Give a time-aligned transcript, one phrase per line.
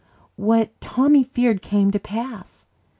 [0.35, 2.65] What Tommy feared came to pass.